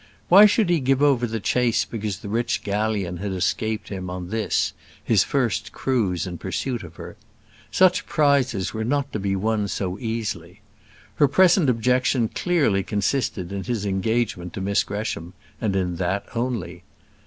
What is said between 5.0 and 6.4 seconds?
his first cruise in